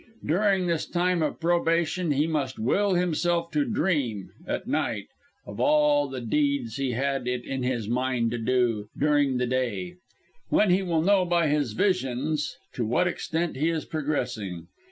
During 0.25 0.65
this 0.65 0.87
time 0.87 1.21
of 1.21 1.39
probation 1.39 2.09
he 2.09 2.25
must 2.25 2.57
will 2.57 2.95
himself 2.95 3.51
to 3.51 3.65
dream, 3.65 4.31
at 4.47 4.65
night, 4.65 5.05
of 5.45 5.59
all 5.59 6.07
the 6.07 6.19
deeds 6.21 6.77
he 6.77 6.93
had 6.93 7.27
it 7.27 7.45
in 7.45 7.61
his 7.61 7.87
mind 7.87 8.31
to 8.31 8.39
do, 8.39 8.89
during 8.97 9.37
the 9.37 9.45
day; 9.45 9.97
when 10.49 10.71
he 10.71 10.81
will 10.81 11.03
know, 11.03 11.23
by 11.23 11.49
his 11.49 11.73
visions, 11.73 12.57
to 12.73 12.83
what 12.83 13.05
extent 13.07 13.55
he 13.57 13.69
is 13.69 13.85
progressing. 13.85 14.65